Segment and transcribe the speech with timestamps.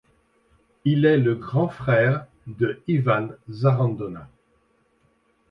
[0.83, 4.27] Il est le grand frère de Iván Zarandona.